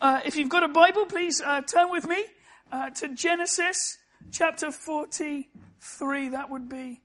[0.00, 2.22] Uh, if you've got a Bible, please uh, turn with me
[2.70, 3.96] uh, to Genesis
[4.30, 6.28] chapter 43.
[6.28, 7.00] That would be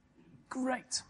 [0.49, 1.01] great.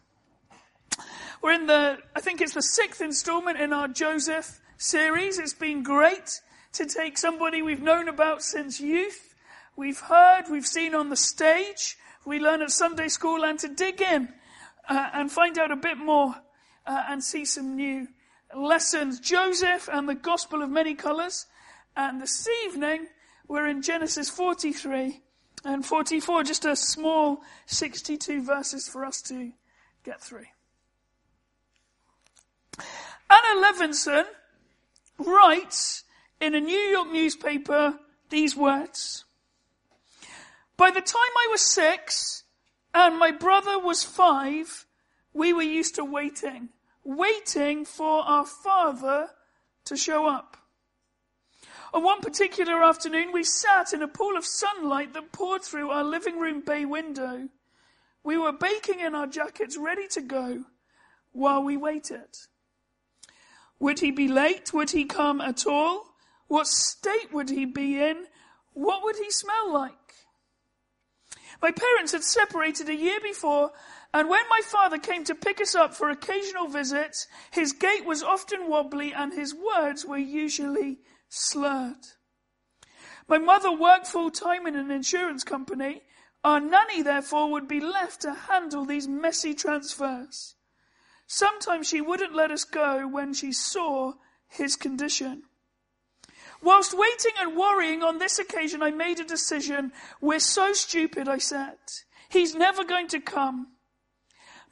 [1.41, 5.39] We're in the, I think it's the sixth installment in our Joseph series.
[5.39, 6.41] It's been great
[6.73, 9.33] to take somebody we've known about since youth,
[9.75, 14.01] we've heard, we've seen on the stage, we learn at Sunday school, and to dig
[14.01, 14.29] in
[14.87, 16.35] uh, and find out a bit more
[16.85, 18.07] uh, and see some new
[18.55, 19.19] lessons.
[19.19, 21.47] Joseph and the Gospel of Many Colors.
[21.95, 23.07] And this evening,
[23.47, 25.21] we're in Genesis 43
[25.65, 29.51] and 44, just a small 62 verses for us to
[30.03, 30.45] get through.
[33.29, 34.25] Anna Levinson
[35.17, 36.03] writes
[36.39, 39.25] in a New York newspaper these words.
[40.77, 42.43] By the time I was six
[42.93, 44.85] and my brother was five,
[45.33, 46.69] we were used to waiting,
[47.03, 49.29] waiting for our father
[49.85, 50.57] to show up.
[51.93, 56.03] On one particular afternoon, we sat in a pool of sunlight that poured through our
[56.03, 57.49] living room bay window.
[58.23, 60.63] We were baking in our jackets, ready to go,
[61.33, 62.37] while we waited.
[63.79, 64.73] Would he be late?
[64.73, 66.15] Would he come at all?
[66.47, 68.27] What state would he be in?
[68.73, 69.93] What would he smell like?
[71.61, 73.71] My parents had separated a year before,
[74.13, 78.23] and when my father came to pick us up for occasional visits, his gait was
[78.23, 80.99] often wobbly and his words were usually
[81.31, 82.05] slurred.
[83.27, 86.01] My mother worked full time in an insurance company.
[86.43, 90.55] Our nanny, therefore, would be left to handle these messy transfers.
[91.27, 94.13] Sometimes she wouldn't let us go when she saw
[94.49, 95.43] his condition.
[96.61, 99.93] Whilst waiting and worrying on this occasion, I made a decision.
[100.19, 101.77] We're so stupid, I said.
[102.29, 103.67] He's never going to come.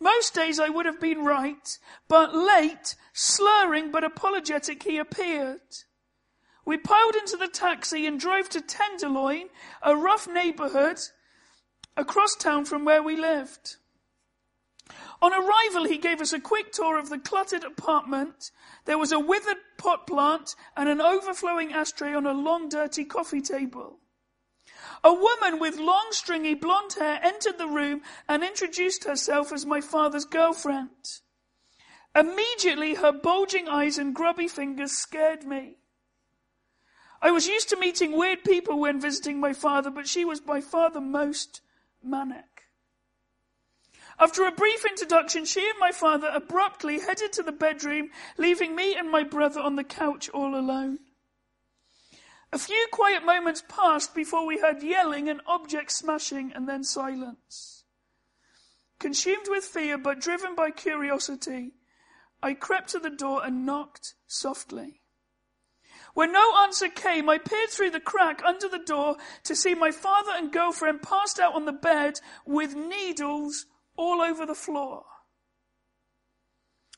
[0.01, 1.77] Most days I would have been right,
[2.09, 5.61] but late, slurring but apologetic, he appeared.
[6.65, 9.49] We piled into the taxi and drove to Tenderloin,
[9.81, 10.99] a rough neighborhood
[11.97, 13.77] across town from where we lived.
[15.21, 18.51] On arrival, he gave us a quick tour of the cluttered apartment.
[18.85, 23.41] There was a withered pot plant and an overflowing ashtray on a long, dirty coffee
[23.41, 23.99] table.
[25.03, 29.81] A woman with long, stringy blonde hair entered the room and introduced herself as my
[29.81, 31.19] father's girlfriend.
[32.15, 35.77] Immediately, her bulging eyes and grubby fingers scared me.
[37.21, 40.61] I was used to meeting weird people when visiting my father, but she was by
[40.61, 41.61] far the most
[42.03, 42.63] manic.
[44.19, 48.95] After a brief introduction, she and my father abruptly headed to the bedroom, leaving me
[48.95, 50.99] and my brother on the couch all alone.
[52.51, 57.83] A few quiet moments passed before we heard yelling and object smashing and then silence.
[58.97, 61.73] Consumed with fear but driven by curiosity,
[62.41, 64.98] I crept to the door and knocked softly.
[66.13, 69.91] When no answer came, I peered through the crack under the door to see my
[69.91, 73.65] father and girlfriend passed out on the bed with needles
[73.95, 75.05] all over the floor.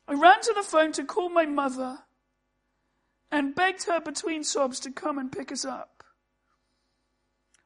[0.07, 1.99] I ran to the phone to call my mother
[3.31, 6.03] and begged her between sobs to come and pick us up.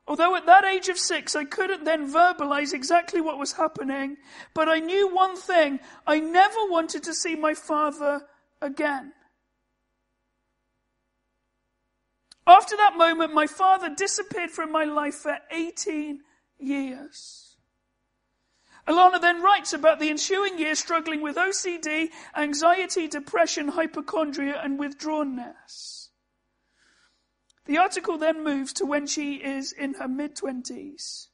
[0.07, 4.17] Although at that age of six I couldn't then verbalize exactly what was happening,
[4.53, 5.79] but I knew one thing.
[6.05, 8.21] I never wanted to see my father
[8.61, 9.13] again.
[12.47, 16.21] After that moment, my father disappeared from my life for 18
[16.59, 17.57] years.
[18.87, 26.09] Alana then writes about the ensuing years struggling with OCD, anxiety, depression, hypochondria, and withdrawnness.
[27.65, 31.29] The article then moves to when she is in her mid twenties.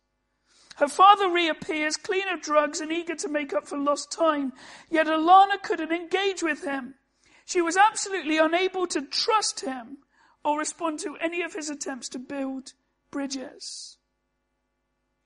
[0.77, 4.53] Her father reappears, clean of drugs and eager to make up for lost time,
[4.89, 6.95] yet Alana couldn't engage with him.
[7.45, 9.97] She was absolutely unable to trust him
[10.43, 12.73] or respond to any of his attempts to build
[13.11, 13.97] bridges.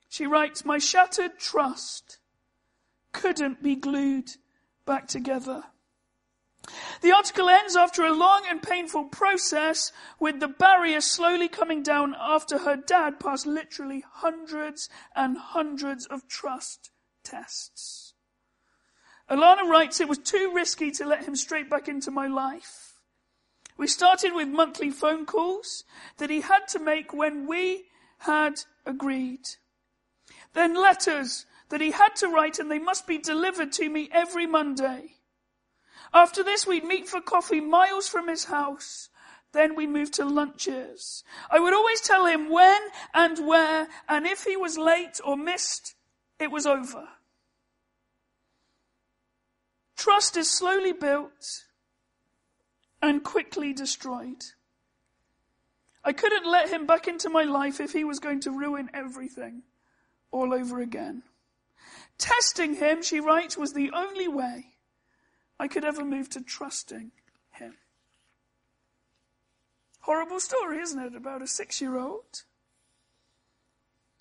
[0.08, 2.18] She writes, My shattered trust
[3.12, 4.32] couldn't be glued
[4.84, 5.64] back together.
[7.00, 12.14] The article ends after a long and painful process with the barrier slowly coming down
[12.18, 16.90] after her dad passed literally hundreds and hundreds of trust
[17.22, 18.14] tests.
[19.30, 22.85] Alana writes, it was too risky to let him straight back into my life.
[23.76, 25.84] We started with monthly phone calls
[26.16, 27.84] that he had to make when we
[28.18, 29.48] had agreed.
[30.54, 34.46] Then letters that he had to write and they must be delivered to me every
[34.46, 35.16] Monday.
[36.14, 39.10] After this, we'd meet for coffee miles from his house.
[39.52, 41.24] Then we moved to lunches.
[41.50, 42.80] I would always tell him when
[43.12, 45.94] and where, and if he was late or missed,
[46.38, 47.08] it was over.
[49.96, 51.65] Trust is slowly built
[53.06, 54.44] and quickly destroyed.
[56.04, 59.62] I couldn't let him back into my life if he was going to ruin everything
[60.30, 61.22] all over again.
[62.18, 64.76] Testing him, she writes, was the only way
[65.58, 67.12] I could ever move to trusting
[67.50, 67.74] him.
[70.00, 72.44] Horrible story, isn't it, about a six year old?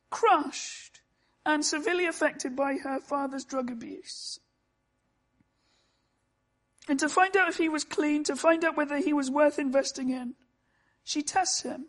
[0.10, 1.02] Crushed
[1.46, 4.40] and severely affected by her father's drug abuse.
[6.88, 9.58] And to find out if he was clean, to find out whether he was worth
[9.58, 10.36] investing in,
[11.04, 11.88] she tests him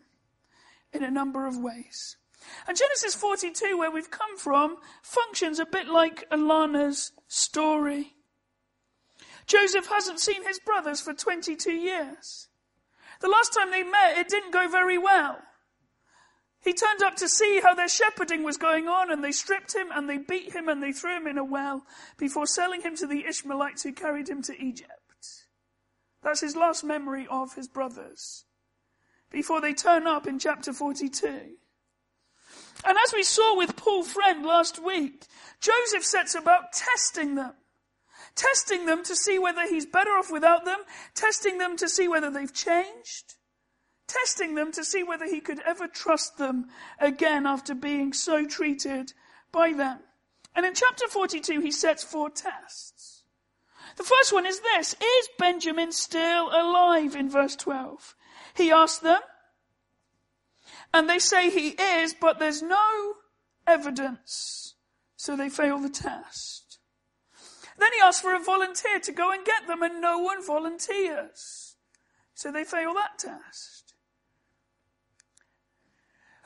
[0.91, 2.17] in a number of ways.
[2.67, 8.13] And Genesis 42, where we've come from, functions a bit like Alana's story.
[9.45, 12.47] Joseph hasn't seen his brothers for 22 years.
[13.21, 15.39] The last time they met, it didn't go very well.
[16.63, 19.87] He turned up to see how their shepherding was going on and they stripped him
[19.93, 21.85] and they beat him and they threw him in a well
[22.17, 24.91] before selling him to the Ishmaelites who carried him to Egypt.
[26.23, 28.45] That's his last memory of his brothers
[29.31, 31.27] before they turn up in chapter 42.
[32.85, 35.25] And as we saw with Paul Friend last week,
[35.59, 37.53] Joseph sets about testing them.
[38.35, 40.79] Testing them to see whether he's better off without them,
[41.15, 43.36] testing them to see whether they've changed,
[44.07, 46.67] testing them to see whether he could ever trust them
[46.99, 49.13] again after being so treated
[49.51, 49.99] by them.
[50.55, 53.23] And in chapter 42, he sets four tests.
[53.95, 54.93] The first one is this.
[54.93, 58.15] Is Benjamin still alive in verse 12?
[58.55, 59.19] He asks them,
[60.93, 63.13] and they say he is, but there's no
[63.65, 64.75] evidence.
[65.15, 66.79] So they fail the test.
[67.77, 71.75] Then he asks for a volunteer to go and get them, and no one volunteers.
[72.33, 73.76] So they fail that test.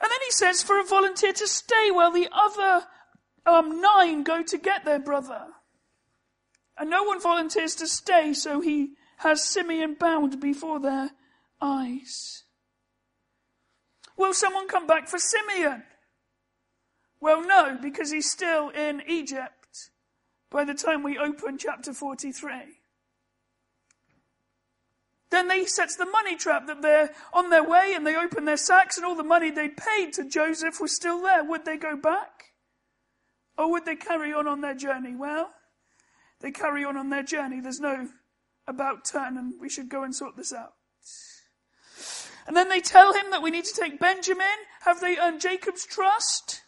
[0.02, 2.88] And then he says for a volunteer to stay while the other
[3.46, 5.46] um, nine go to get their brother.
[6.78, 11.12] And no one volunteers to stay, so he has Simeon bound before their
[11.62, 12.44] eyes.
[14.18, 15.84] Will someone come back for Simeon?
[17.20, 19.92] Well, no, because he's still in Egypt
[20.50, 22.81] by the time we open chapter 43.
[25.32, 28.58] Then they sets the money trap that they're on their way and they open their
[28.58, 31.44] sacks and all the money they paid to Joseph was still there.
[31.44, 32.52] Would they go back?
[33.58, 35.16] Or would they carry on on their journey?
[35.16, 35.52] Well,
[36.42, 37.62] they carry on on their journey.
[37.62, 38.10] There's no
[38.68, 40.74] about turn and we should go and sort this out.
[42.46, 44.46] And then they tell him that we need to take Benjamin.
[44.82, 46.62] Have they earned Jacob's trust?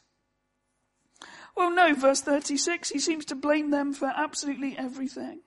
[1.58, 5.42] Well, no, verse 36, he seems to blame them for absolutely everything.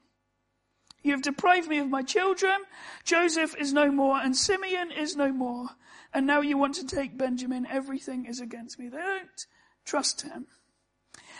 [1.07, 2.57] You have deprived me of my children.
[3.05, 5.69] Joseph is no more and Simeon is no more.
[6.13, 7.65] And now you want to take Benjamin.
[7.65, 8.89] Everything is against me.
[8.89, 9.47] They don't
[9.85, 10.49] trust him.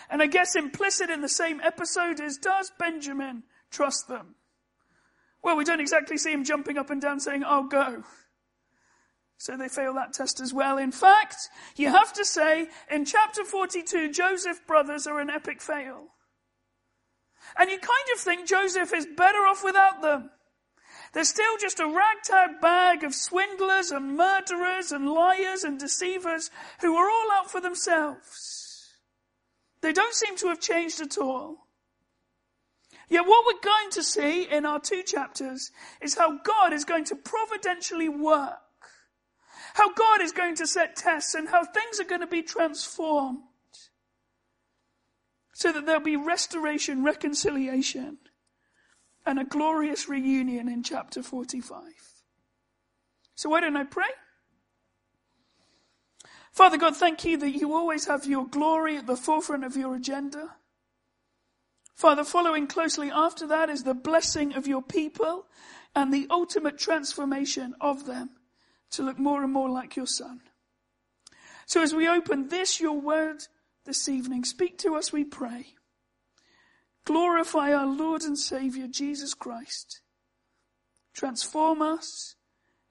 [0.09, 3.43] And I guess implicit in the same episode is, does Benjamin
[3.73, 4.37] trust them?
[5.43, 8.05] Well, we don't exactly see him jumping up and down saying, I'll go.
[9.37, 10.79] So they fail that test as well.
[10.79, 16.13] In fact, you have to say, in chapter 42, Joseph's brothers are an epic fail.
[17.59, 20.31] And you kind of think Joseph is better off without them.
[21.13, 26.51] They're still just a ragtag bag of swindlers and murderers and liars and deceivers
[26.81, 28.95] who are all out for themselves.
[29.81, 31.69] They don't seem to have changed at all.
[33.09, 35.71] Yet what we're going to see in our two chapters
[36.03, 38.59] is how God is going to providentially work
[39.77, 43.41] how God is going to set tests and how things are going to be transformed
[45.57, 48.19] so that there'll be restoration, reconciliation,
[49.25, 51.81] and a glorious reunion in chapter 45.
[53.37, 54.11] So why don't I pray?
[56.53, 59.95] Father God, thank you that you always have your glory at the forefront of your
[59.95, 60.57] agenda.
[61.95, 65.47] Father, following closely after that is the blessing of your people
[65.95, 68.29] and the ultimate transformation of them
[68.91, 70.43] to look more and more like your Son.
[71.65, 73.45] So as we open this, your word
[73.87, 75.75] this evening, speak to us, we pray.
[77.05, 80.01] Glorify our Lord and Savior, Jesus Christ.
[81.15, 82.35] Transform us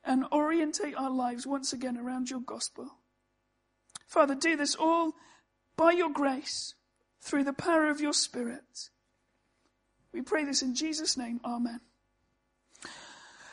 [0.04, 2.88] and orientate our lives once again around your gospel.
[4.08, 5.14] Father, do this all
[5.76, 6.76] by your grace
[7.22, 8.90] through the power of your Spirit.
[10.14, 11.42] We pray this in Jesus' name.
[11.44, 11.82] Amen.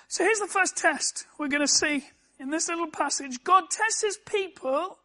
[0.08, 2.04] So here's the first test we're going to see
[2.38, 4.98] in this little passage, God tests his people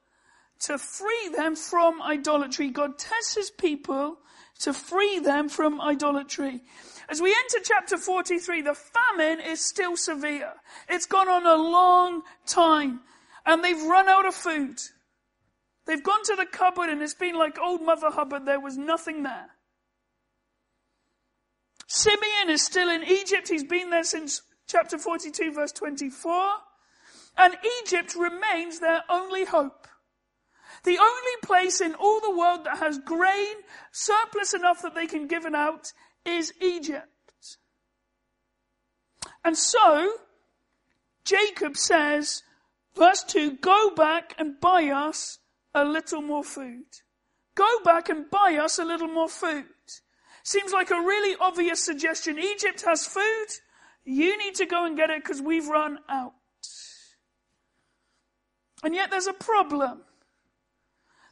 [0.61, 2.69] to free them from idolatry.
[2.69, 4.17] God tests his people
[4.59, 6.61] to free them from idolatry.
[7.09, 10.53] As we enter chapter 43, the famine is still severe.
[10.89, 13.01] It's gone on a long time
[13.45, 14.79] and they've run out of food.
[15.85, 18.45] They've gone to the cupboard and it's been like old Mother Hubbard.
[18.45, 19.51] There was nothing there.
[21.87, 23.47] Simeon is still in Egypt.
[23.47, 26.49] He's been there since chapter 42 verse 24.
[27.37, 29.86] And Egypt remains their only hope.
[30.87, 33.55] The only place in all the world that has grain
[33.91, 35.91] surplus enough that they can give it out
[36.23, 37.57] is Egypt.
[39.43, 40.13] And so,
[41.25, 42.43] Jacob says,
[42.95, 45.39] verse 2, go back and buy us
[45.75, 46.85] a little more food.
[47.55, 49.65] Go back and buy us a little more food.
[50.43, 52.39] Seems like a really obvious suggestion.
[52.39, 53.47] Egypt has food.
[54.05, 56.31] You need to go and get it because we've run out.
[58.85, 60.03] And yet there's a problem.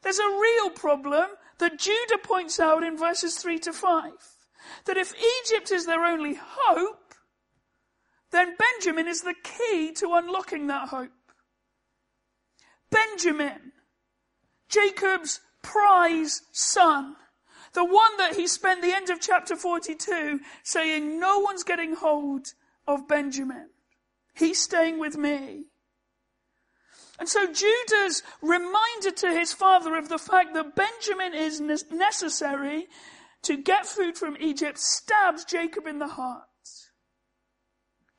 [0.06, 1.26] There's a real problem
[1.58, 4.12] that Judah points out in verses 3 to 5.
[4.86, 7.16] That if Egypt is their only hope,
[8.32, 11.10] then Benjamin is the key to unlocking that hope.
[12.92, 13.72] Benjamin,
[14.70, 17.16] Jacob's prize son,
[17.74, 22.50] the one that he spent the end of chapter 42 saying, no one's getting hold
[22.86, 23.70] of Benjamin.
[24.36, 25.72] He's staying with me.
[27.20, 32.88] And so Judah's reminder to his father of the fact that Benjamin is necessary
[33.44, 36.44] to get food from Egypt stabs Jacob in the heart.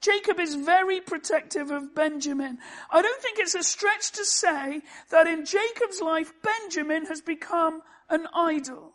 [0.00, 2.58] Jacob is very protective of Benjamin.
[2.90, 7.82] I don't think it's a stretch to say that in Jacob's life, Benjamin has become
[8.08, 8.92] an idol.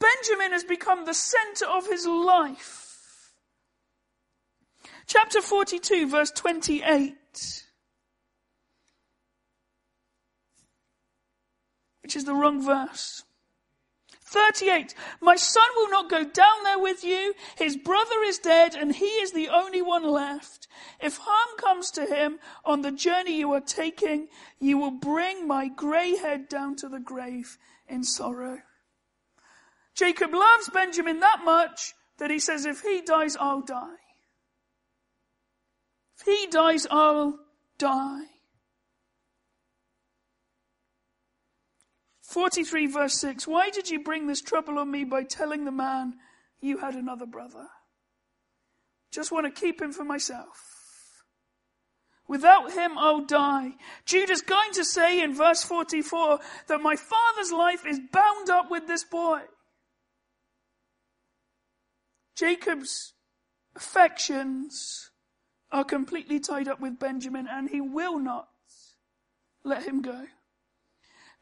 [0.00, 3.34] Benjamin has become the center of his life.
[5.06, 7.65] Chapter 42 verse 28.
[12.06, 13.24] Which is the wrong verse.
[14.26, 14.94] 38.
[15.20, 17.34] My son will not go down there with you.
[17.56, 20.68] His brother is dead and he is the only one left.
[21.02, 24.28] If harm comes to him on the journey you are taking,
[24.60, 27.58] you will bring my grey head down to the grave
[27.88, 28.58] in sorrow.
[29.96, 34.04] Jacob loves Benjamin that much that he says, if he dies, I'll die.
[36.20, 37.40] If he dies, I'll
[37.78, 38.26] die.
[42.36, 43.46] 43 verse 6.
[43.46, 46.16] Why did you bring this trouble on me by telling the man
[46.60, 47.66] you had another brother?
[49.10, 51.24] Just want to keep him for myself.
[52.28, 53.70] Without him, I'll die.
[54.04, 58.86] Judah's going to say in verse 44 that my father's life is bound up with
[58.86, 59.40] this boy.
[62.36, 63.14] Jacob's
[63.74, 65.08] affections
[65.72, 68.48] are completely tied up with Benjamin and he will not
[69.64, 70.26] let him go.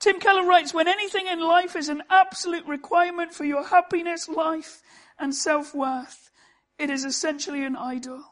[0.04, 4.82] Tim Keller writes, when anything in life is an absolute requirement for your happiness, life,
[5.18, 6.30] and self-worth,
[6.78, 8.22] it is essentially an idol.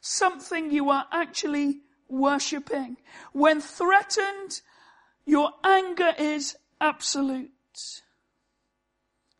[0.00, 2.96] Something you are actually worshipping.
[3.34, 4.62] When threatened,
[5.26, 7.50] your anger is absolute.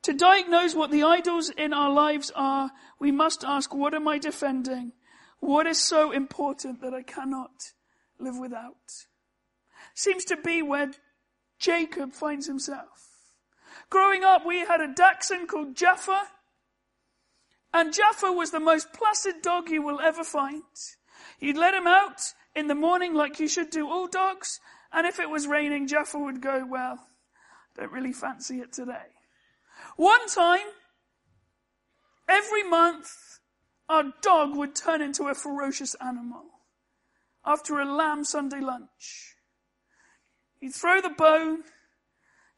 [0.03, 4.19] To diagnose what the idols in our lives are, we must ask, what am I
[4.19, 4.93] defending?
[5.41, 7.73] What is so important that I cannot
[8.19, 9.07] live without?
[9.95, 10.91] Seems to be where
[11.63, 13.09] Jacob finds himself.
[13.89, 16.25] Growing up, we had a dachshund called Jaffa,
[17.73, 20.63] and Jaffa was the most placid dog you will ever find.
[21.39, 22.21] You'd let him out
[22.57, 24.59] in the morning like you should do all dogs,
[24.93, 26.99] and if it was raining, Jaffa would go, well,
[27.77, 29.15] I don't really fancy it today.
[29.97, 30.67] One time,
[32.29, 33.39] every month,
[33.89, 36.43] our dog would turn into a ferocious animal
[37.47, 39.32] after a lamb Sunday lunch.
[40.63, 41.65] He'd throw the bone.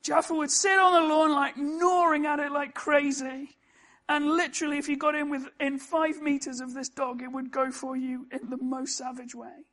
[0.02, 3.56] Jaffa would sit on the lawn like gnawing at it like crazy.
[4.10, 7.70] And literally, if you got in within five meters of this dog, it would go
[7.70, 9.64] for you in the most savage way.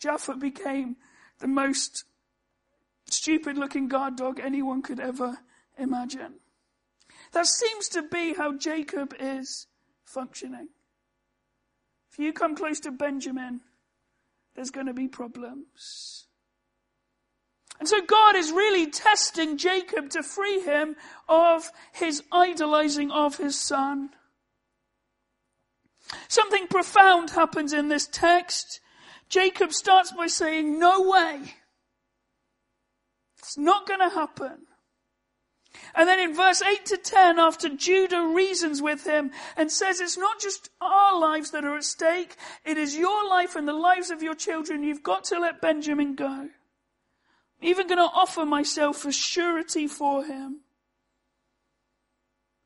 [0.00, 0.96] Jaffa became
[1.38, 2.04] the most
[3.10, 5.36] stupid looking guard dog anyone could ever
[5.76, 6.36] imagine.
[7.32, 9.66] That seems to be how Jacob is
[10.02, 10.68] functioning.
[12.10, 13.60] If you come close to Benjamin,
[14.56, 16.27] there's going to be problems.
[17.78, 20.96] And so God is really testing Jacob to free him
[21.28, 24.10] of his idolizing of his son.
[26.28, 28.80] Something profound happens in this text.
[29.28, 31.54] Jacob starts by saying, no way.
[33.38, 34.66] It's not going to happen.
[35.94, 40.18] And then in verse 8 to 10, after Judah reasons with him and says it's
[40.18, 44.10] not just our lives that are at stake, it is your life and the lives
[44.10, 44.82] of your children.
[44.82, 46.48] You've got to let Benjamin go
[47.60, 50.60] even going to offer myself as surety for him.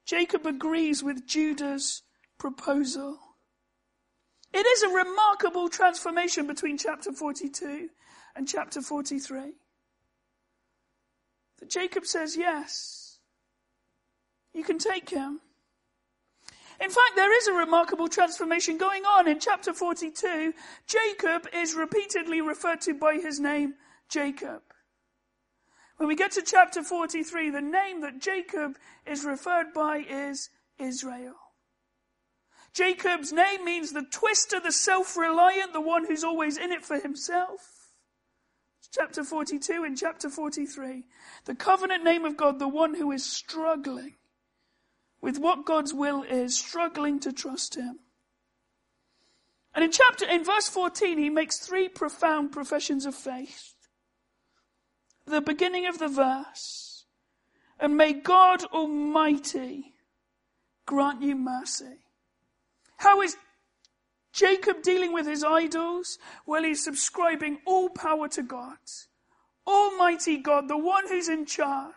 [0.05, 2.03] Jacob agrees with Judah's
[2.39, 3.19] proposal.
[4.53, 7.89] It is a remarkable transformation between chapter 42
[8.37, 9.55] and chapter 43.
[11.59, 13.19] That Jacob says, yes,
[14.53, 15.41] you can take him.
[16.81, 19.29] In fact, there is a remarkable transformation going on.
[19.29, 20.53] In chapter 42,
[20.87, 23.75] Jacob is repeatedly referred to by his name,
[24.09, 24.63] Jacob.
[26.03, 31.37] When we get to chapter 43, the name that Jacob is referred by is Israel.
[32.75, 37.93] Jacob's name means the twister, the self-reliant, the one who's always in it for himself.
[38.91, 41.05] Chapter 42 and chapter 43.
[41.45, 44.17] The covenant name of God, the one who is struggling
[45.21, 48.01] with what God's will is, struggling to trust Him.
[49.73, 53.72] And in chapter, in verse 14, he makes three profound professions of faith.
[55.27, 57.05] The beginning of the verse.
[57.79, 59.95] And may God Almighty
[60.87, 61.99] grant you mercy.
[62.99, 63.37] How is
[64.33, 66.19] Jacob dealing with his idols?
[66.47, 68.79] Well, he's subscribing all power to God.
[69.67, 71.95] Almighty God, the one who's in charge.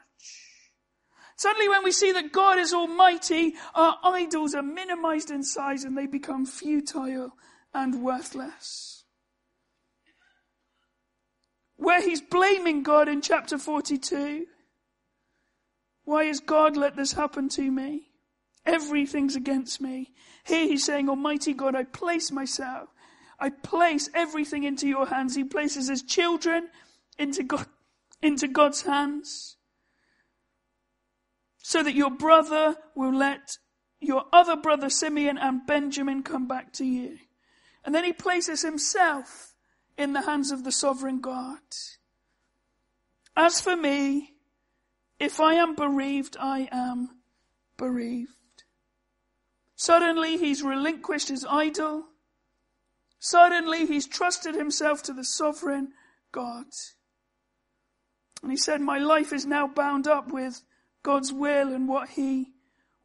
[1.37, 5.97] Suddenly when we see that God is almighty, our idols are minimized in size and
[5.97, 7.33] they become futile
[7.73, 9.04] and worthless.
[11.85, 14.47] Where he's blaming God in chapter 42.
[16.03, 18.07] Why has God let this happen to me?
[18.65, 20.11] Everything's against me.
[20.45, 22.89] Here he's saying, Almighty God, I place myself,
[23.39, 25.35] I place everything into your hands.
[25.35, 26.69] He places his children
[27.19, 27.67] into God,
[28.19, 29.57] into God's hands
[31.59, 33.59] so that your brother will let
[33.99, 37.19] your other brother Simeon and Benjamin come back to you.
[37.85, 39.54] And then he places himself
[39.97, 41.59] in the hands of the sovereign God.
[43.35, 44.33] As for me,
[45.19, 47.09] if I am bereaved, I am
[47.77, 48.31] bereaved.
[49.75, 52.05] Suddenly he's relinquished his idol.
[53.19, 55.93] Suddenly he's trusted himself to the sovereign
[56.31, 56.67] God.
[58.41, 60.61] And he said, my life is now bound up with
[61.05, 62.51] God's will and what He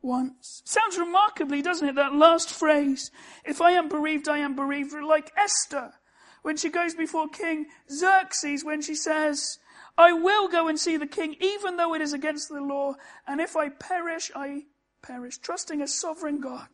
[0.01, 0.63] wants.
[0.65, 1.95] Sounds remarkably, doesn't it?
[1.97, 3.11] That last phrase.
[3.45, 4.95] If I am bereaved, I am bereaved.
[4.95, 5.93] Like Esther,
[6.43, 9.59] when she goes before King Xerxes, when she says,
[9.99, 12.95] I will go and see the king, even though it is against the law,
[13.27, 14.65] and if I perish, I
[15.03, 15.39] perish.
[15.39, 16.69] Trusting a sovereign God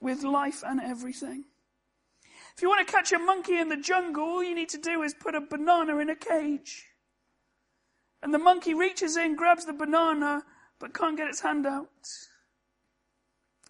[0.00, 1.44] with life and everything.
[2.56, 5.02] If you want to catch a monkey in the jungle, all you need to do
[5.02, 6.86] is put a banana in a cage.
[8.22, 10.44] And the monkey reaches in, grabs the banana,
[10.78, 11.88] but can't get its hand out.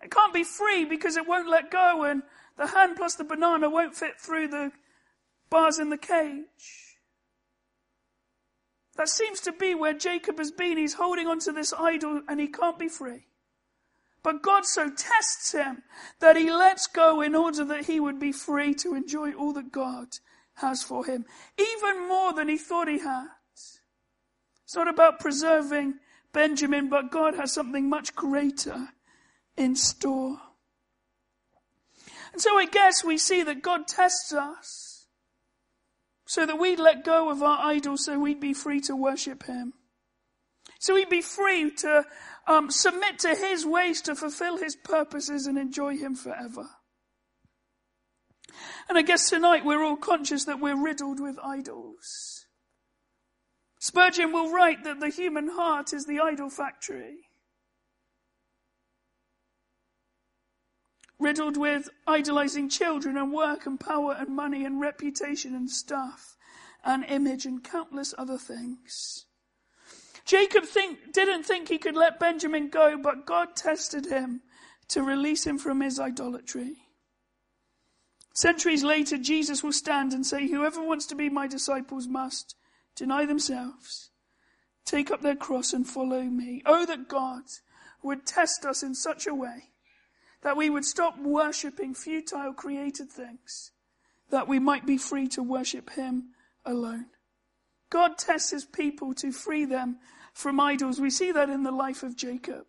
[0.02, 2.22] It can't be free because it won't let go and
[2.56, 4.72] the hand plus the banana won't fit through the
[5.54, 6.98] bars in the cage.
[8.96, 10.76] That seems to be where Jacob has been.
[10.76, 13.28] He's holding onto this idol and he can't be free.
[14.24, 15.84] But God so tests him
[16.18, 19.70] that he lets go in order that he would be free to enjoy all that
[19.70, 20.08] God
[20.54, 21.24] has for him,
[21.56, 23.28] even more than he thought he had.
[24.64, 25.94] It's not about preserving
[26.32, 28.88] Benjamin, but God has something much greater
[29.56, 30.38] in store.
[32.32, 34.93] And so I guess we see that God tests us
[36.26, 39.74] so that we'd let go of our idols so we'd be free to worship Him.
[40.78, 42.04] So we'd be free to
[42.46, 46.66] um, submit to His ways to fulfill His purposes and enjoy Him forever.
[48.88, 52.46] And I guess tonight we're all conscious that we're riddled with idols.
[53.80, 57.16] Spurgeon will write that the human heart is the idol factory.
[61.24, 66.36] Riddled with idolizing children and work and power and money and reputation and stuff
[66.84, 69.24] and image and countless other things.
[70.26, 74.42] Jacob think, didn't think he could let Benjamin go, but God tested him
[74.88, 76.76] to release him from his idolatry.
[78.34, 82.54] Centuries later, Jesus will stand and say, whoever wants to be my disciples must
[82.96, 84.10] deny themselves,
[84.84, 86.60] take up their cross and follow me.
[86.66, 87.44] Oh, that God
[88.02, 89.70] would test us in such a way
[90.44, 93.72] that we would stop worshipping futile created things,
[94.30, 96.26] that we might be free to worship Him
[96.64, 97.06] alone.
[97.90, 99.96] God tests His people to free them
[100.34, 101.00] from idols.
[101.00, 102.66] We see that in the life of Jacob.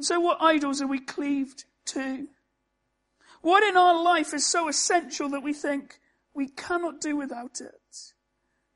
[0.00, 2.26] So what idols are we cleaved to?
[3.42, 6.00] What in our life is so essential that we think
[6.34, 8.12] we cannot do without it?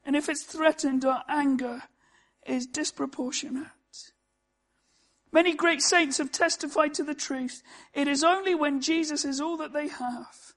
[0.04, 1.82] And if it's threatened, our anger
[2.46, 3.66] is disproportionate.
[5.34, 7.60] Many great saints have testified to the truth.
[7.92, 10.54] It is only when Jesus is all that they have,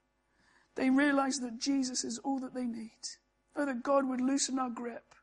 [0.75, 3.01] they realize that Jesus is all that they need.
[3.55, 5.15] Oh, that God would loosen our grip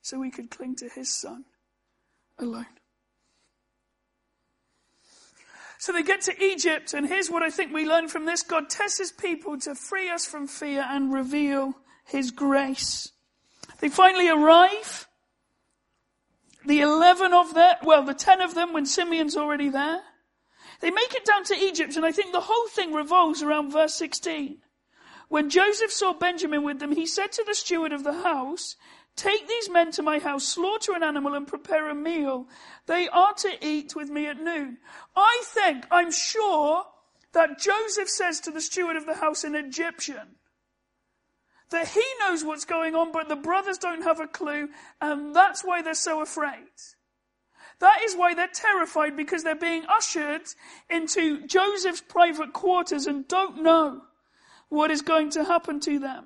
[0.00, 1.44] so we could cling to His Son
[2.38, 2.64] alone.
[5.78, 8.42] So they get to Egypt, and here's what I think we learn from this.
[8.42, 11.74] God tests His people to free us from fear and reveal
[12.06, 13.12] His grace.
[13.80, 15.06] They finally arrive.
[16.66, 20.00] The 11 of them, well, the 10 of them when Simeon's already there.
[20.80, 23.94] They make it down to Egypt, and I think the whole thing revolves around verse
[23.94, 24.58] 16.
[25.28, 28.76] When Joseph saw Benjamin with them, he said to the steward of the house,
[29.16, 32.48] Take these men to my house, slaughter an animal, and prepare a meal.
[32.86, 34.78] They are to eat with me at noon.
[35.14, 36.84] I think, I'm sure,
[37.32, 40.36] that Joseph says to the steward of the house in Egyptian,
[41.74, 44.68] that he knows what's going on, but the brothers don't have a clue,
[45.00, 46.68] and that's why they're so afraid.
[47.80, 50.42] That is why they're terrified because they're being ushered
[50.88, 54.02] into Joseph's private quarters and don't know
[54.68, 56.24] what is going to happen to them.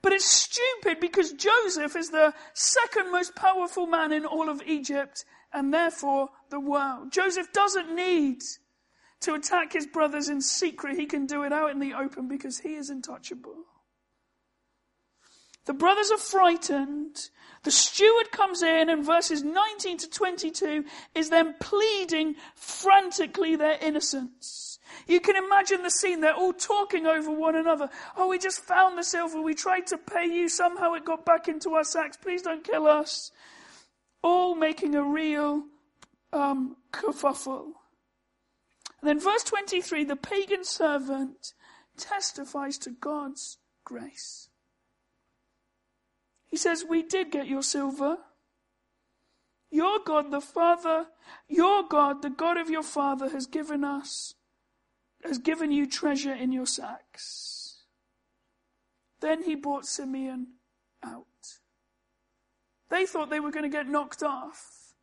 [0.00, 5.24] But it's stupid because Joseph is the second most powerful man in all of Egypt
[5.52, 7.12] and therefore the world.
[7.12, 8.42] Joseph doesn't need
[9.20, 10.98] to attack his brothers in secret.
[10.98, 13.64] He can do it out in the open because he is untouchable.
[15.66, 17.28] The brothers are frightened.
[17.64, 24.78] The steward comes in and verses 19 to 22 is them pleading frantically their innocence.
[25.06, 26.20] You can imagine the scene.
[26.20, 27.90] They're all talking over one another.
[28.16, 29.42] Oh, we just found the silver.
[29.42, 30.48] We tried to pay you.
[30.48, 32.16] Somehow it got back into our sacks.
[32.16, 33.30] Please don't kill us.
[34.22, 35.64] All making a real
[36.32, 37.72] um, kerfuffle.
[39.00, 41.52] And then verse 23, the pagan servant
[41.96, 44.48] testifies to God's grace.
[46.46, 48.18] He says, we did get your silver.
[49.70, 51.06] Your God, the Father,
[51.46, 54.34] your God, the God of your Father has given us,
[55.22, 57.82] has given you treasure in your sacks.
[59.20, 60.46] Then he brought Simeon
[61.04, 61.26] out.
[62.88, 64.94] They thought they were going to get knocked off.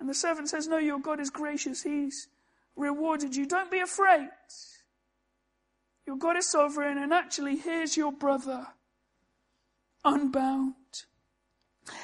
[0.00, 1.82] And the servant says, no, your God is gracious.
[1.82, 2.28] He's
[2.76, 3.46] rewarded you.
[3.46, 4.28] Don't be afraid.
[6.06, 8.66] Your God is sovereign, and actually, here's your brother,
[10.04, 10.74] unbound.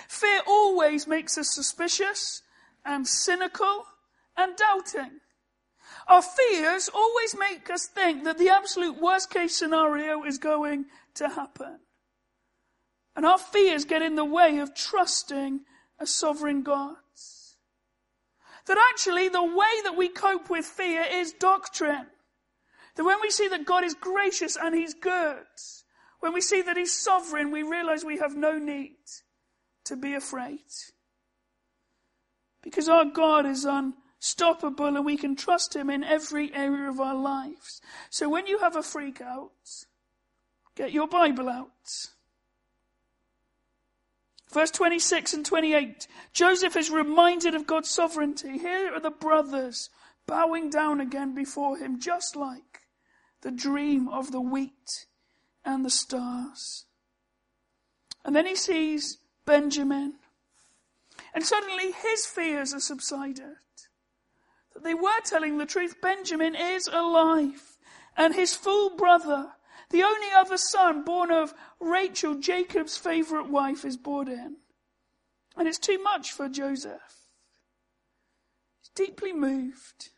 [0.08, 2.42] Fear always makes us suspicious
[2.84, 3.84] and cynical
[4.36, 5.20] and doubting.
[6.08, 11.28] Our fears always make us think that the absolute worst case scenario is going to
[11.28, 11.80] happen.
[13.14, 15.60] And our fears get in the way of trusting
[15.98, 16.96] a sovereign God.
[18.70, 22.06] That actually the way that we cope with fear is doctrine.
[22.94, 25.42] That when we see that God is gracious and He's good,
[26.20, 28.94] when we see that He's sovereign, we realize we have no need
[29.86, 30.60] to be afraid.
[32.62, 37.16] Because our God is unstoppable and we can trust Him in every area of our
[37.16, 37.80] lives.
[38.08, 39.50] So when you have a freak out,
[40.76, 41.70] get your Bible out.
[44.52, 46.08] Verse 26 and 28.
[46.32, 48.58] Joseph is reminded of God's sovereignty.
[48.58, 49.90] Here are the brothers
[50.26, 52.80] bowing down again before him, just like
[53.42, 55.06] the dream of the wheat
[55.64, 56.86] and the stars.
[58.24, 60.14] And then he sees Benjamin.
[61.32, 63.56] And suddenly his fears are subsided.
[64.82, 66.00] They were telling the truth.
[66.00, 67.78] Benjamin is alive.
[68.16, 69.52] And his full brother
[69.90, 74.56] the only other son born of Rachel, Jacob's favorite wife, is born in.
[75.56, 77.26] And it's too much for Joseph.
[78.80, 80.10] He's deeply moved.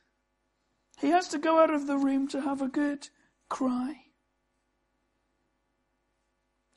[1.00, 3.08] He has to go out of the room to have a good
[3.48, 3.96] cry.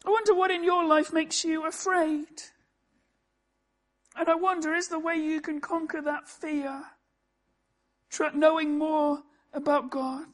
[0.05, 2.43] I wonder what in your life makes you afraid.
[4.17, 6.86] And I wonder, is the way you can conquer that fear
[8.34, 10.27] knowing more about God?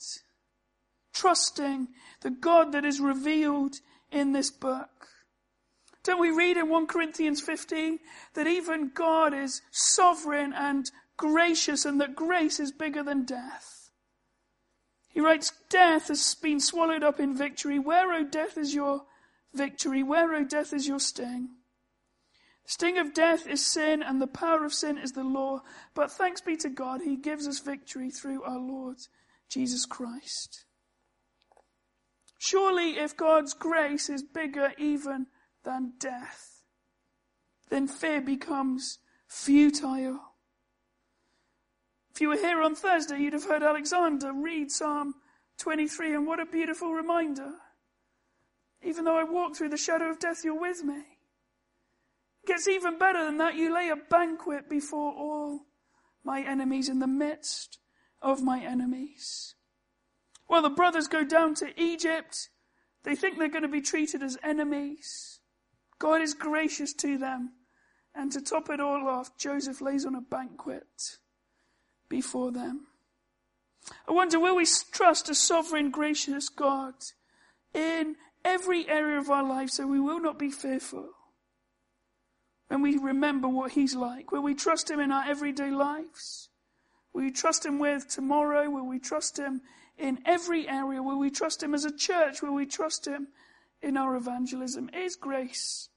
[1.14, 1.88] Trusting
[2.22, 3.78] the God that is revealed
[4.12, 5.08] in this book.
[6.04, 8.00] Don't we read in 1 Corinthians 15
[8.34, 13.92] that even God is sovereign and gracious and that grace is bigger than death?
[15.10, 17.78] He writes, Death has been swallowed up in victory.
[17.78, 19.04] Where, O death, is your
[19.54, 20.02] victory?
[20.02, 21.50] Where, O death, is your sting?
[22.66, 25.62] The sting of death is sin, and the power of sin is the law.
[25.94, 28.98] But thanks be to God, He gives us victory through our Lord
[29.50, 30.66] Jesus Christ.
[32.44, 35.28] Surely, if God's grace is bigger even
[35.64, 36.64] than death,
[37.70, 40.20] then fear becomes futile.
[42.10, 45.14] If you were here on Thursday, you'd have heard Alexander read Psalm
[45.60, 47.52] 23, and what a beautiful reminder.
[48.82, 50.98] Even though I walk through the shadow of death, you're with me.
[52.44, 53.54] It gets even better than that.
[53.54, 55.68] You lay a banquet before all
[56.24, 57.78] my enemies in the midst
[58.20, 59.54] of my enemies.
[60.52, 62.50] Well, the brothers go down to Egypt.
[63.04, 65.40] They think they're going to be treated as enemies.
[65.98, 67.54] God is gracious to them.
[68.14, 71.20] And to top it all off, Joseph lays on a banquet
[72.10, 72.88] before them.
[74.06, 76.96] I wonder, will we trust a sovereign, gracious God
[77.74, 81.12] in every area of our life so we will not be fearful?
[82.68, 86.50] When we remember what He's like, will we trust Him in our everyday lives?
[87.14, 88.70] Will we trust Him with tomorrow?
[88.70, 89.62] Will we trust Him
[90.02, 91.02] in every area?
[91.02, 92.42] where we trust Him as a church?
[92.42, 93.28] where we trust Him
[93.82, 94.90] in our evangelism?
[94.94, 95.90] Is grace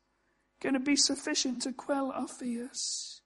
[0.60, 3.22] going to be sufficient to quell our fears?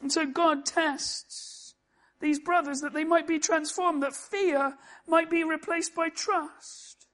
[0.00, 1.74] And so God tests
[2.20, 7.06] these brothers that they might be transformed, that fear might be replaced by trust.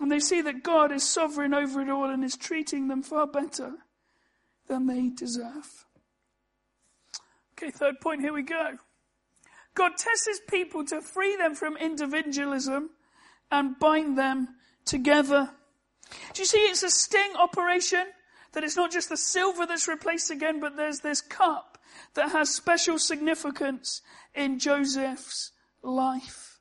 [0.00, 3.26] And they see that God is sovereign over it all and is treating them far
[3.26, 3.72] better
[4.66, 5.84] than they deserve.
[7.52, 8.78] Okay, third point, here we go.
[9.74, 12.90] God tests his people to free them from individualism
[13.50, 14.48] and bind them
[14.84, 15.50] together.
[16.34, 18.06] Do you see it's a sting operation?
[18.52, 21.78] That it's not just the silver that's replaced again, but there's this cup
[22.14, 24.02] that has special significance
[24.34, 25.52] in Joseph's
[25.82, 26.58] life.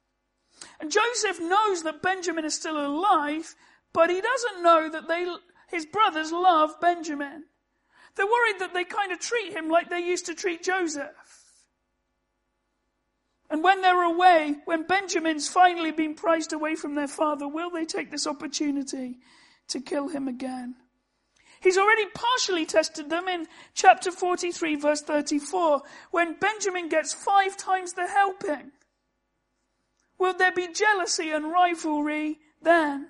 [0.79, 3.55] And Joseph knows that Benjamin is still alive,
[3.93, 5.25] but he doesn't know that they,
[5.69, 7.45] his brothers love Benjamin.
[8.15, 11.07] They're worried that they kind of treat him like they used to treat Joseph.
[13.49, 17.85] And when they're away, when Benjamin's finally been prized away from their father, will they
[17.85, 19.17] take this opportunity
[19.69, 20.75] to kill him again?
[21.61, 25.81] He's already partially tested them in chapter 43 verse 34
[26.11, 28.71] when Benjamin gets five times the helping.
[30.17, 33.07] Will there be jealousy and rivalry then?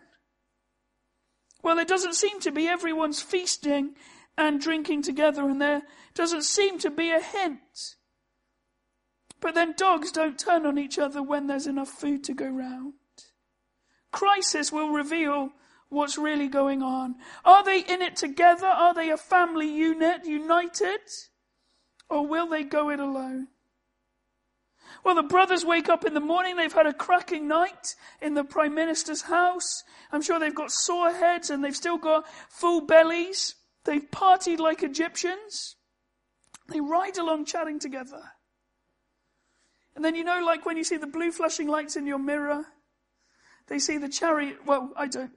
[1.62, 2.68] Well, it doesn't seem to be.
[2.68, 3.96] Everyone's feasting
[4.38, 5.84] and drinking together and there
[6.16, 7.98] doesn't seem to be a hint.
[9.42, 12.94] But then dogs don't turn on each other when there's enough food to go round.
[14.12, 15.52] Crisis will reveal
[15.90, 17.16] what's really going on.
[17.46, 18.68] Are they in it together?
[18.68, 21.00] Are they a family unit, united?
[22.10, 23.48] Or will they go it alone?
[25.04, 26.56] Well, the brothers wake up in the morning.
[26.56, 29.84] They've had a cracking night in the Prime Minister's house.
[30.12, 33.56] I'm sure they've got sore heads and they've still got full bellies.
[33.86, 35.76] They've partied like Egyptians.
[36.68, 38.22] They ride along chatting together.
[40.00, 42.64] And then you know, like when you see the blue flashing lights in your mirror,
[43.68, 45.34] they see the chariot, well, I don't,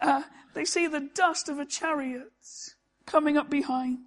[0.00, 2.32] uh, they see the dust of a chariot
[3.06, 3.98] coming up behind.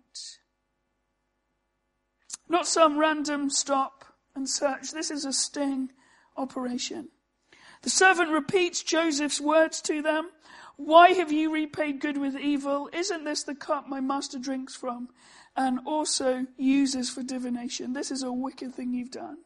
[2.49, 4.03] Not some random stop
[4.35, 4.91] and search.
[4.91, 5.91] This is a sting
[6.35, 7.07] operation.
[7.83, 10.29] The servant repeats Joseph's words to them.
[10.75, 12.89] Why have you repaid good with evil?
[12.91, 15.07] Isn't this the cup my master drinks from
[15.55, 17.93] and also uses for divination?
[17.93, 19.37] This is a wicked thing you've done.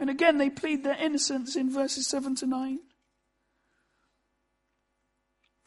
[0.00, 2.78] And again, they plead their innocence in verses 7 to 9.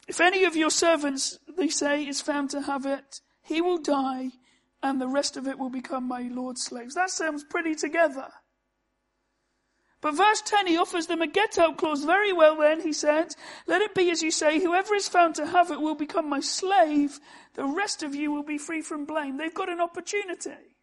[0.08, 4.32] If any of your servants, they say, is found to have it, he will die
[4.82, 6.94] and the rest of it will become my Lord's slaves.
[6.94, 8.28] That sounds pretty together.
[10.02, 12.04] But verse 10, he offers them a get out clause.
[12.04, 13.34] Very well then, he said,
[13.66, 16.40] let it be as you say, whoever is found to have it will become my
[16.40, 17.18] slave.
[17.54, 19.38] The rest of you will be free from blame.
[19.38, 20.76] They've got an opportunity.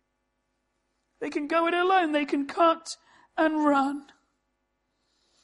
[1.19, 2.13] They can go it alone.
[2.13, 2.95] They can cut
[3.37, 4.03] and run.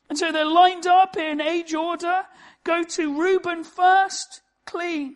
[0.09, 2.23] And so they're lined up in age order.
[2.63, 5.15] Go to Reuben first, clean.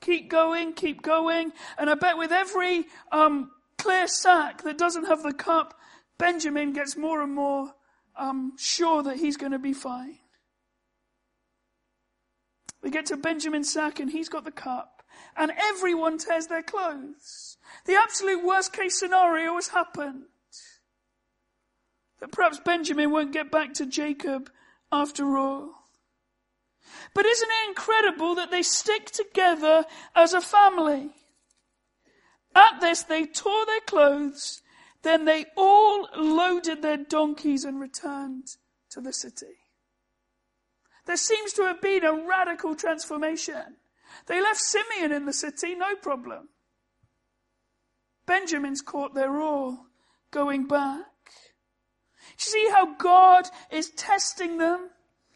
[0.00, 1.52] Keep going, keep going.
[1.78, 5.74] And I bet with every um, clear sack that doesn't have the cup,
[6.18, 7.72] Benjamin gets more and more
[8.16, 10.18] um, sure that he's going to be fine.
[12.82, 15.02] We get to Benjamin's sack and he's got the cup.
[15.36, 17.56] And everyone tears their clothes.
[17.86, 20.24] The absolute worst case scenario has happened.
[22.20, 24.50] That perhaps Benjamin won't get back to Jacob
[24.90, 25.74] after all.
[27.14, 31.10] But isn't it incredible that they stick together as a family?
[32.54, 34.62] At this, they tore their clothes
[35.02, 38.56] then they all loaded their donkeys and returned
[38.90, 39.56] to the city.
[41.06, 43.76] There seems to have been a radical transformation.
[44.26, 46.48] They left Simeon in the city, no problem.
[48.26, 49.86] Benjamin's caught, they're all
[50.30, 51.06] going back.
[52.38, 54.90] See how God is testing them?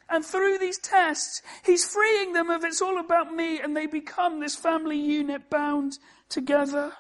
[0.08, 4.40] And through these tests, He's freeing them of it's all about me and they become
[4.40, 6.92] this family unit bound together.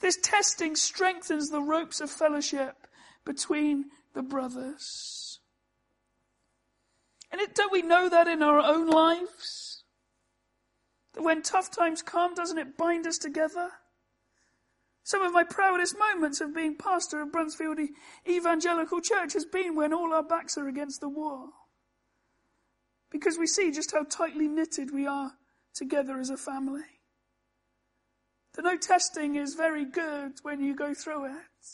[0.00, 2.86] This testing strengthens the ropes of fellowship
[3.24, 5.40] between the brothers.
[7.32, 9.82] And it, don't we know that in our own lives?
[11.14, 13.70] That when tough times come, doesn't it bind us together?
[15.04, 17.88] Some of my proudest moments of being pastor of Bruntsfield
[18.28, 21.50] Evangelical Church has been when all our backs are against the wall.
[23.10, 25.32] Because we see just how tightly knitted we are
[25.74, 26.84] together as a family.
[28.54, 31.72] The no testing is very good when you go through it.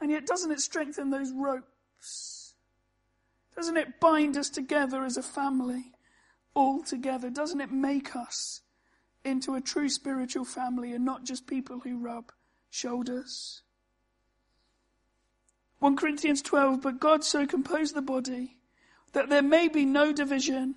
[0.00, 2.54] And yet doesn't it strengthen those ropes?
[3.54, 5.92] Doesn't it bind us together as a family
[6.52, 7.30] all together?
[7.30, 8.62] Doesn't it make us
[9.24, 12.32] into a true spiritual family and not just people who rub
[12.70, 13.62] shoulders.
[15.78, 18.58] 1 Corinthians 12, but God so composed the body
[19.12, 20.76] that there may be no division,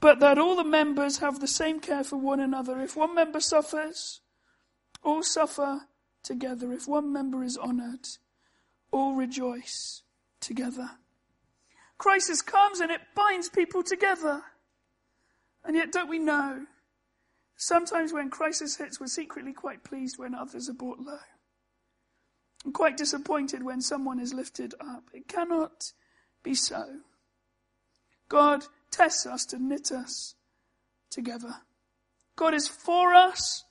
[0.00, 2.80] but that all the members have the same care for one another.
[2.80, 4.20] If one member suffers,
[5.02, 5.82] all suffer
[6.22, 6.72] together.
[6.72, 8.06] If one member is honored,
[8.90, 10.02] all rejoice
[10.40, 10.90] together.
[11.98, 14.42] Crisis comes and it binds people together.
[15.64, 16.66] And yet, don't we know?
[17.64, 21.20] Sometimes when crisis hits, we're secretly quite pleased when others are brought low.
[22.64, 25.04] And quite disappointed when someone is lifted up.
[25.14, 25.92] It cannot
[26.42, 27.02] be so.
[28.28, 30.34] God tests us to knit us
[31.08, 31.54] together.
[32.34, 33.62] God is for us.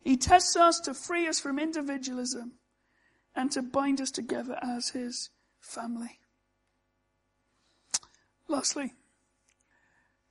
[0.00, 2.54] He tests us to free us from individualism
[3.36, 5.30] and to bind us together as his
[5.60, 6.18] family.
[8.48, 8.94] Lastly,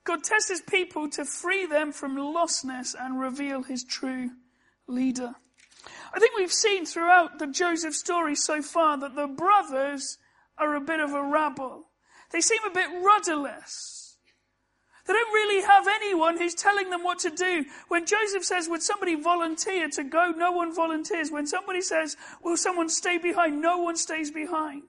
[0.04, 4.30] God tests his people to free them from lostness and reveal his true
[4.88, 5.34] leader.
[6.14, 10.18] I think we've seen throughout the Joseph story so far that the brothers
[10.58, 11.86] are a bit of a rabble.
[12.32, 14.16] They seem a bit rudderless.
[15.06, 17.64] They don't really have anyone who's telling them what to do.
[17.88, 20.32] When Joseph says, would somebody volunteer to go?
[20.36, 21.30] No one volunteers.
[21.30, 23.60] When somebody says, will someone stay behind?
[23.60, 24.82] No one stays behind.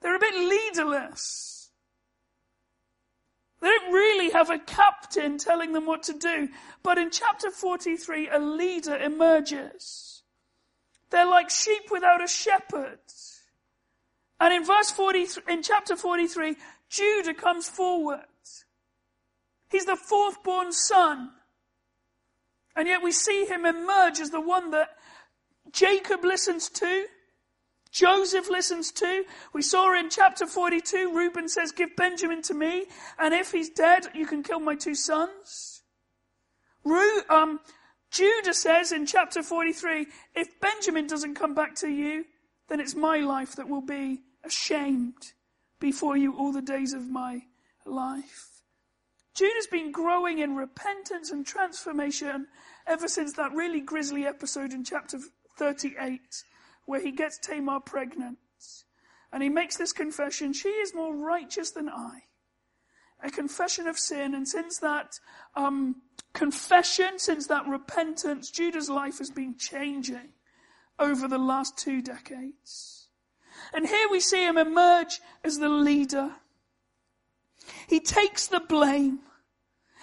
[0.00, 1.57] They're a bit leaderless.
[3.60, 6.48] They don't really have a captain telling them what to do.
[6.82, 10.22] But in chapter 43, a leader emerges.
[11.10, 13.00] They're like sheep without a shepherd.
[14.40, 16.56] And in verse 43, in chapter 43,
[16.88, 18.20] Judah comes forward.
[19.70, 21.30] He's the fourth born son.
[22.76, 24.90] And yet we see him emerge as the one that
[25.72, 27.06] Jacob listens to,
[27.90, 29.24] Joseph listens to.
[29.52, 32.86] We saw in chapter 42, Reuben says, give Benjamin to me,
[33.18, 35.82] and if he's dead, you can kill my two sons.
[36.84, 37.60] Ru- um,
[38.10, 42.24] Judah says in chapter 43, if Benjamin doesn't come back to you,
[42.68, 45.32] then it's my life that will be ashamed
[45.80, 47.42] before you all the days of my
[47.84, 48.62] life.
[49.34, 52.48] Judah's been growing in repentance and transformation
[52.86, 55.18] ever since that really grisly episode in chapter
[55.56, 56.20] 38
[56.88, 58.38] where he gets Tamar pregnant.
[59.30, 62.20] And he makes this confession, she is more righteous than I.
[63.22, 64.34] A confession of sin.
[64.34, 65.20] And since that
[65.54, 65.96] um,
[66.32, 70.30] confession, since that repentance, Judah's life has been changing
[70.98, 73.08] over the last two decades.
[73.74, 76.30] And here we see him emerge as the leader.
[77.86, 79.18] He takes the blame.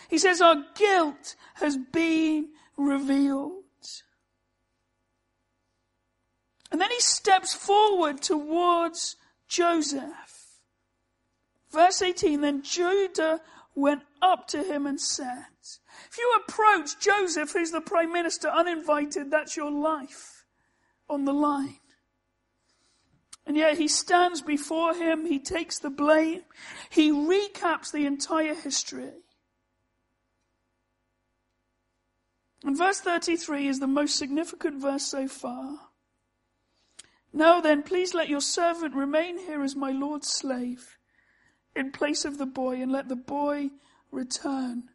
[0.07, 3.64] He says, our guilt has been revealed.
[6.75, 9.15] And then he steps forward towards
[9.47, 10.59] Joseph.
[11.71, 13.39] Verse 18, then Judah
[13.75, 15.45] went up to him and said,
[16.11, 20.43] if you approach Joseph, who's the prime minister, uninvited, that's your life
[21.09, 21.79] on the line.
[23.47, 26.41] And yet he stands before him, he takes the blame,
[26.89, 29.13] he recaps the entire history.
[32.65, 35.77] And verse 33 is the most significant verse so far.
[37.35, 40.97] Now then, please let your servant remain here as my Lord's slave
[41.75, 43.71] in place of the boy and let the boy
[44.09, 44.85] return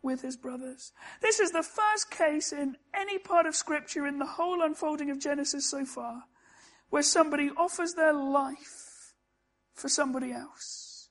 [0.00, 0.92] with his brothers.
[1.20, 5.18] This is the first case in any part of scripture in the whole unfolding of
[5.18, 6.22] Genesis so far
[6.90, 9.12] where somebody offers their life
[9.74, 11.08] for somebody else.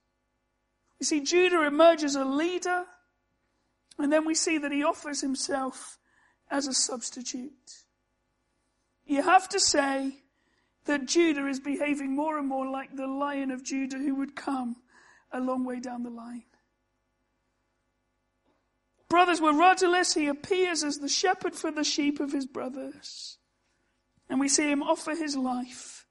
[1.01, 2.85] You see, Judah emerges a leader
[3.97, 5.97] and then we see that he offers himself
[6.49, 7.83] as a substitute.
[9.05, 10.23] You have to say,
[10.89, 14.75] that Judah is behaving more and more like the lion of Judah who would come
[15.31, 16.45] a long way down the line.
[19.07, 20.15] Brothers were rudderless.
[20.15, 23.37] He appears as the shepherd for the sheep of his brothers.
[24.31, 26.07] And we see him offer his life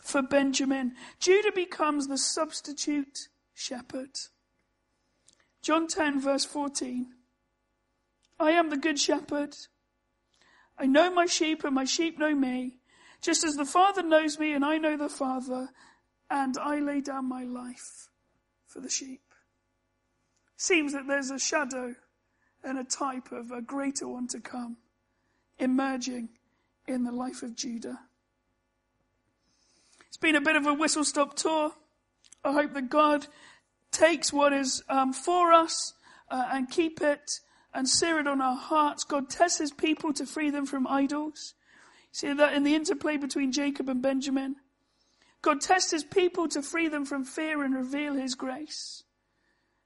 [0.00, 0.94] for Benjamin.
[1.20, 4.16] Judah becomes the substitute shepherd.
[5.60, 7.08] John 10 verse 14.
[8.40, 9.54] I am the good shepherd.
[10.78, 12.75] I know my sheep and my sheep know me.
[13.20, 15.68] Just as the Father knows me and I know the Father,
[16.30, 18.08] and I lay down my life
[18.66, 19.22] for the sheep.
[20.56, 21.94] Seems that there's a shadow
[22.64, 24.78] and a type of a greater one to come
[25.58, 26.30] emerging
[26.86, 28.00] in the life of Judah.
[30.08, 31.72] It's been a bit of a whistle stop tour.
[32.44, 33.26] I hope that God
[33.92, 35.94] takes what is um, for us
[36.30, 37.40] uh, and keep it
[37.74, 39.04] and sear it on our hearts.
[39.04, 41.54] God tests his people to free them from idols.
[42.16, 44.56] See that in the interplay between Jacob and Benjamin?
[45.42, 49.02] God tests his people to free them from fear and reveal his grace.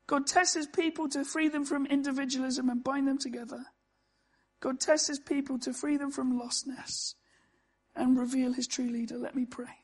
[0.06, 3.64] God tests his people to free them from individualism and bind them together.
[4.60, 7.14] God tests his people to free them from lostness
[7.96, 9.18] and reveal his true leader.
[9.18, 9.80] Let me pray.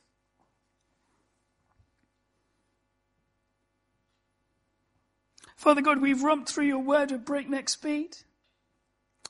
[5.57, 8.19] Father God, we've romped through your word at breakneck speed.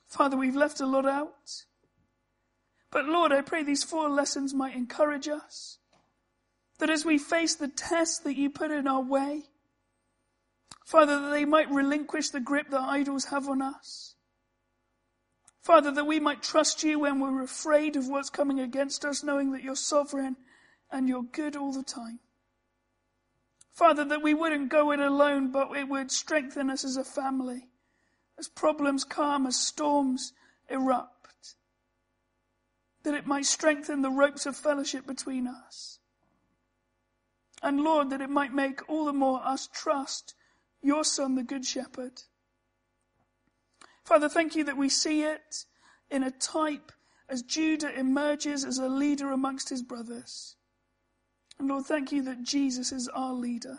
[0.06, 1.64] Father, we've left a lot out.
[2.96, 5.76] But Lord, I pray these four lessons might encourage us.
[6.78, 9.42] That as we face the tests that you put in our way,
[10.86, 14.14] Father, that they might relinquish the grip that idols have on us.
[15.60, 19.52] Father, that we might trust you when we're afraid of what's coming against us, knowing
[19.52, 20.36] that you're sovereign
[20.90, 22.20] and you're good all the time.
[23.74, 27.68] Father, that we wouldn't go it alone, but it would strengthen us as a family.
[28.38, 30.32] As problems come, as storms
[30.70, 31.15] erupt.
[33.06, 36.00] That it might strengthen the ropes of fellowship between us.
[37.62, 40.34] And Lord, that it might make all the more us trust
[40.82, 42.22] your Son, the Good Shepherd.
[44.04, 45.66] Father, thank you that we see it
[46.10, 46.90] in a type
[47.28, 50.56] as Judah emerges as a leader amongst his brothers.
[51.60, 53.78] And Lord, thank you that Jesus is our leader,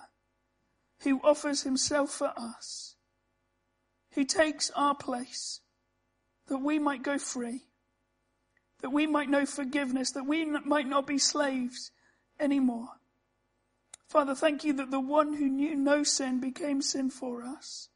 [1.02, 2.96] who offers himself for us,
[4.14, 5.60] who takes our place,
[6.48, 7.67] that we might go free,
[8.82, 11.92] that we might know forgiveness, that we might not be slaves
[12.40, 12.90] anymore.
[14.08, 17.90] Father, thank you that the one who knew no sin became sin for us,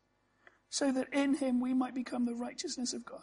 [0.70, 3.22] so that in him we might become the righteousness of God.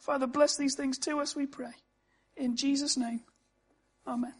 [0.00, 1.72] Father, bless these things to us, we pray.
[2.36, 3.20] In Jesus' name,
[4.06, 4.34] amen.